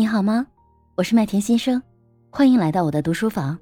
[0.00, 0.46] 你好吗？
[0.94, 1.82] 我是麦田先生，
[2.30, 3.58] 欢迎来到我的读书房。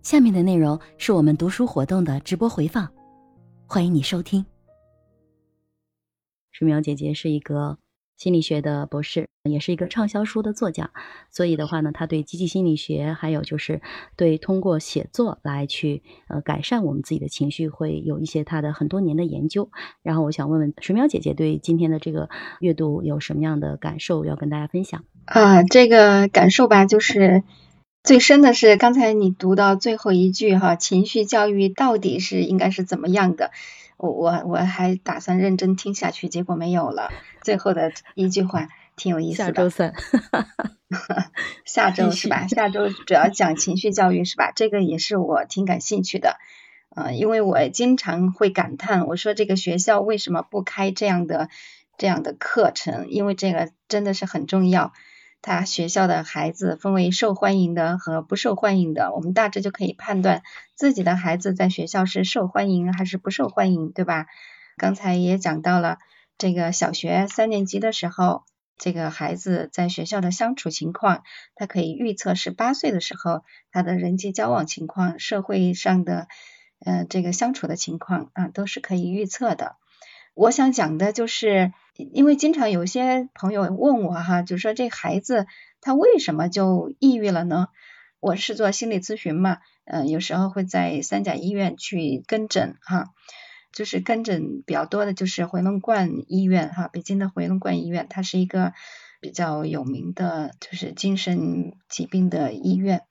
[0.00, 2.90] 下面的内容是我们读书活动的直播回放，
[3.66, 4.42] 欢迎你收听。
[6.52, 7.76] 水苗姐姐是一个。
[8.18, 10.90] 心理学的博士，也是一个畅销书的作家，
[11.30, 13.80] 所以的话呢，他对积极心理学，还有就是
[14.16, 19.70] 对通过写作来去呃改善我们自己的情绪，会有一些他的很多年的研究。
[20.02, 25.04] 然后我想问问水淼姐姐，对今天的这个阅读有什么样的感受要跟大家分享？
[25.24, 27.44] 啊，这个感受吧，就是
[28.02, 33.52] 最深的是刚才你读到最后一句哈，情绪教育到底是应该是怎么样的？
[33.98, 37.10] 我我我还打算认真听下去，结果没有了。
[37.42, 39.44] 最后的一句话挺有意思的。
[39.46, 39.94] 下周三，
[41.66, 42.46] 下周是吧？
[42.48, 44.52] 下周主要讲情绪教育是吧？
[44.54, 46.38] 这个也是我挺感兴趣的。
[46.96, 51.48] 嗯，因为我经常会感叹，我说这个学校为什么不开这样的
[51.96, 53.08] 这样的课程？
[53.10, 54.92] 因为这个真的是很重要。
[55.40, 60.42] 他学校的孩子分为受欢迎的和不受欢迎的，我们大致就可以判断
[60.74, 64.26] 自己的孩子在学校是受欢迎还是不受欢迎，对吧？
[64.76, 65.98] 刚才也讲到了
[66.36, 68.44] 这个小学三年级的时候，
[68.76, 71.22] 这个孩子在学校的相处情况，
[71.54, 73.42] 他可以预测十八岁的时候
[73.72, 76.28] 他的人际交往情况、社会上的
[76.84, 79.76] 呃这个相处的情况啊，都是可以预测的。
[80.38, 85.48] 我想讲的就是，因为经常有些朋友问我哈，就说这孩子
[85.80, 87.66] 他为什么就抑郁了呢？
[88.20, 93.06] 我是做心理咨询嘛，嗯，有时候会在三甲医院去跟诊哈，
[93.72, 98.74] 就是跟诊比较多的就是回龙观医院哈，北京的回龙观医院，它是一个
[99.20, 103.02] 比较有名的，就是精神疾病的医院。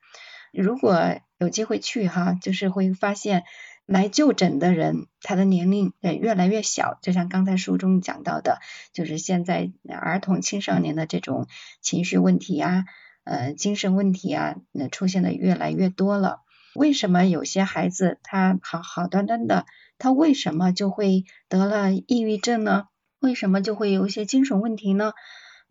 [0.53, 3.44] 如果有机会去哈，就是会发现。
[3.88, 8.60] 来就诊的人，他的年龄也越来越小，就像刚才书中讲到的，
[8.92, 11.48] 就是现在儿童青少年的这种
[11.80, 12.84] 情绪问题啊，
[13.24, 16.42] 呃，精神问题啊，那出现的越来越多了。
[16.76, 19.66] 为什么有些孩子他好好端端的，
[19.97, 22.90] 他为什么就会得了抑郁症呢？
[23.20, 25.14] 为什么就会有一些精神问题呢？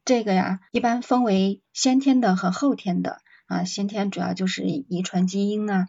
[0.07, 5.87] 这个呀，一般分为先天的和后天的啊，先天主要就是遗传基因啊，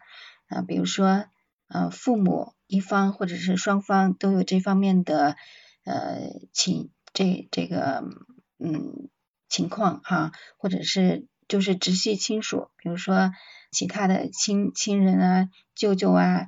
[0.49, 1.23] 啊，比如说。
[1.67, 5.35] 呃，父母一方或者是双方都有这方面的
[5.83, 8.03] 呃情这这个
[8.59, 9.09] 嗯
[9.49, 13.31] 情况哈，或者是就是直系亲属，比如说
[13.71, 16.47] 其他的亲亲人啊、舅舅啊、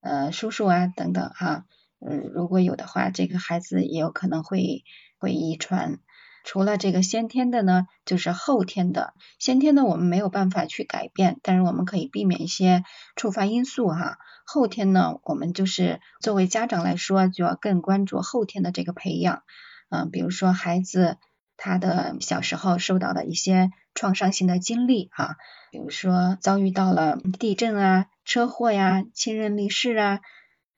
[0.00, 1.64] 呃叔叔啊等等哈，
[2.00, 4.84] 嗯，如果有的话，这个孩子也有可能会
[5.18, 5.98] 会遗传。
[6.48, 9.12] 除了这个先天的呢，就是后天的。
[9.38, 12.84] 先天的我们没有办法去改变，但是我们可以避免一些
[13.16, 14.16] 触发因素哈。
[14.46, 19.42] 后天呢，我们就是作为家长来说，就要更关注后天的这个培养。
[19.90, 21.18] 嗯，比如说孩子
[21.58, 25.36] 他的小时候受到的一些创伤性的经历哈，
[25.70, 30.20] 比如说遭遇到了地震啊、车祸呀、亲人离世啊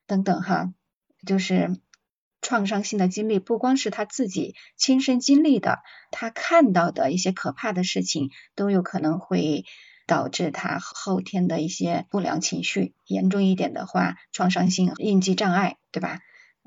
[0.05, 0.73] 等等哈，
[1.25, 1.79] 就是。
[2.41, 5.79] 创伤性的经历不光是他自己亲身经历的，
[6.09, 9.63] 他看到的一些可怕的事情，都有可能会
[10.07, 16.19] 导致他后天的一些不良情绪，严重一点的话，创伤性应激障碍，对吧？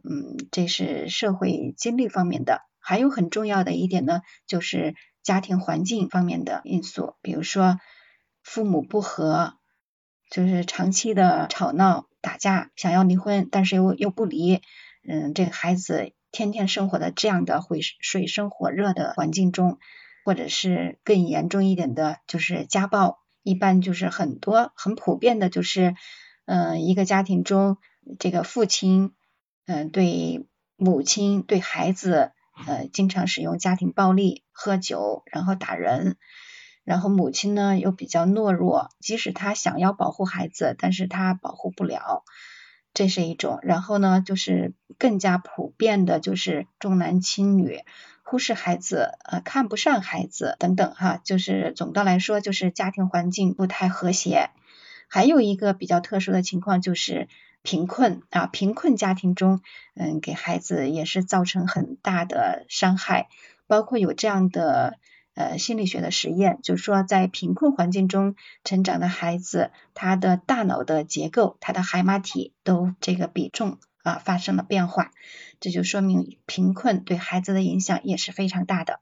[0.02, 2.62] 嗯，这是社会经历方面的。
[2.78, 7.78] 还有很重要的一点呢，就是家庭环境方面的因素，比如说
[8.42, 9.54] 父母不和，
[10.30, 14.60] 就是长期的吵闹、打架，想要离婚，但是又又不离。
[15.06, 19.78] 嗯，这个孩子天天生活在这样的会水深火热的环境中，
[20.24, 23.18] 或者是更严重一点的，就是家暴。
[23.42, 25.94] 一般就是很多很普遍的，就是
[26.46, 27.76] 嗯，一个家庭中
[28.18, 29.12] 这个父亲
[29.66, 32.32] 嗯对母亲对孩子
[32.66, 36.16] 呃经常使用家庭暴力，喝酒然后打人，
[36.84, 42.24] 然后母亲呢又比较懦弱，即使他想要保护孩子，但是他保护不了。
[42.94, 47.80] 这是一种，然后呢，就是更加普遍的，就是重男轻女、
[48.22, 54.50] 忽视孩子、呃看不上孩子等等哈，就是总的来说，就是家庭环境不太和谐。
[55.08, 57.28] 还有一个比较特殊的情况就是
[57.62, 59.60] 贫困啊，贫困家庭中，
[59.94, 63.28] 嗯，给孩子也是造成很大的伤害，
[63.66, 64.98] 包括有这样的。
[65.34, 75.10] 呃，心理学的实验就是说，在贫困环境中成长的孩子，他的大脑的结构，他的海马体都这个比重啊发生了变化，
[75.58, 79.00] 这就说明贫困对孩子的影响也是非常大的。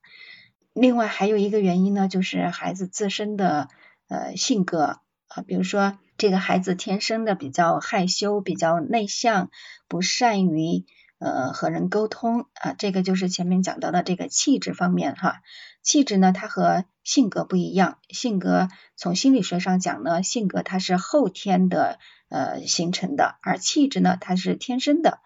[0.72, 3.68] 另外还有一个原因呢，就是孩子自身的
[4.08, 9.50] 呃性格啊，比如说这个孩子天生的比较害羞、比较内向，
[9.86, 10.86] 不善于。
[11.22, 15.42] 呃，和人沟通啊，这个就是前面讲到的这个气质方面哈。
[15.80, 17.98] 气质呢，它和性格不一样。
[18.08, 25.20] 性格从心理学上讲呢，性格它是后天的呃形成的，而气质呢它是天生的。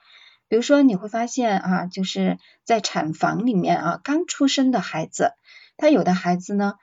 [0.49, 5.33] 比如说你会发现啊，就是在产房里面啊，刚出生的孩子，
[5.79, 6.75] 他有的孩子呢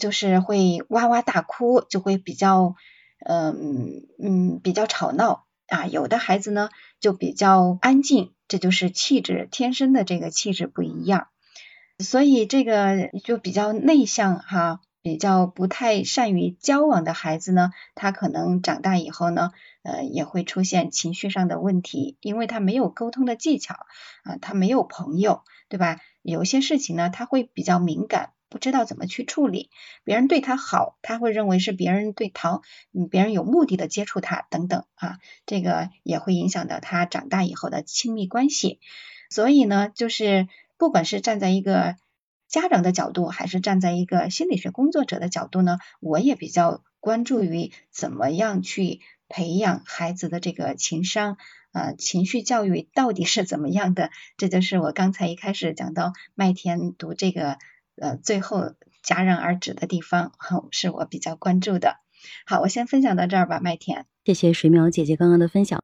[0.00, 2.74] 就是会哇哇大哭，就会比较
[3.24, 6.68] 嗯嗯比较吵闹啊，有的孩子呢
[7.00, 11.28] 就比较安静，这就是气质天生的这个气质不一样。
[11.98, 19.50] 所以这个就比较内向哈，比较不太善于交往的孩子呢，他可能长大以后呢，
[19.82, 23.74] 呃，也会出现情绪上的问题，因为他没有沟通的技巧
[24.24, 25.98] 啊，他没有朋友，对吧？
[26.22, 29.70] 有些事情呢，他会比较敏感，不知道怎么去处理。
[30.04, 32.62] 别人对他好，他会认为是别人对讨，
[32.92, 38.80] 嗯，别人有目的的接触他等等啊，这个也会影响到他长大以后的亲密关系。
[39.30, 40.48] 所以呢，就是。
[40.78, 41.96] 不管是站在一个
[42.48, 51.38] 家长的角度，还是站在一个心理学工作者的角度呢，我也比较关注于怎么样去培养孩子的这个情商
[51.72, 54.10] 啊，情绪教育到底是怎么样的？
[54.36, 57.56] 这就是我刚才一开始讲到麦田读这个
[58.00, 60.32] 呃最后戛然而止的地方，
[60.70, 61.96] 是我比较关注的。
[62.44, 64.06] 好，我先分享到这儿吧，麦田。
[64.24, 65.82] 谢谢水淼姐姐刚刚的分享。